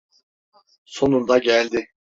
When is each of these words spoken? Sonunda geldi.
Sonunda 0.85 1.37
geldi. 1.39 1.87